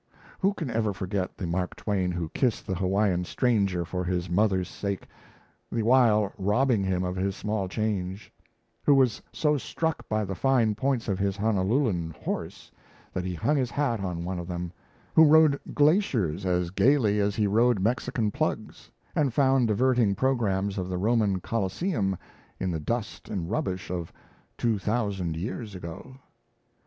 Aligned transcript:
Who 0.39 0.55
can 0.55 0.71
ever 0.71 0.93
forget 0.93 1.37
the 1.37 1.45
Mark 1.45 1.75
Twain 1.75 2.11
who 2.11 2.29
kissed 2.29 2.65
the 2.65 2.73
Hawaiian 2.73 3.23
stranger 3.23 3.85
for 3.85 4.03
his 4.03 4.31
mother's 4.31 4.67
sake, 4.67 5.07
the 5.71 5.83
while 5.83 6.33
robbing 6.39 6.83
him 6.83 7.03
of 7.03 7.15
his 7.15 7.35
small 7.35 7.67
change; 7.67 8.33
who 8.83 8.95
was 8.95 9.21
so 9.31 9.59
struck 9.59 10.09
by 10.09 10.25
the 10.25 10.33
fine 10.33 10.73
points 10.73 11.07
of 11.07 11.19
his 11.19 11.37
Honolulan 11.37 12.09
horse 12.19 12.71
that 13.13 13.25
he 13.25 13.35
hung 13.35 13.57
his 13.57 13.69
hat 13.69 13.99
on 13.99 14.23
one 14.25 14.39
of 14.39 14.47
them; 14.47 14.71
who 15.13 15.23
rode 15.23 15.59
glaciers 15.71 16.47
as 16.47 16.71
gaily 16.71 17.19
as 17.19 17.35
he 17.35 17.45
rode 17.45 17.79
Mexican 17.79 18.31
plugs, 18.31 18.89
and 19.15 19.35
found 19.35 19.67
diverting 19.67 20.15
programmes 20.15 20.79
of 20.79 20.89
the 20.89 20.97
Roman 20.97 21.39
Coliseum, 21.41 22.17
in 22.59 22.71
the 22.71 22.79
dust 22.79 23.29
and 23.29 23.51
rubbish 23.51 23.91
of 23.91 24.11
two 24.57 24.79
thousand 24.79 25.37
years 25.37 25.75
ago! 25.75 26.15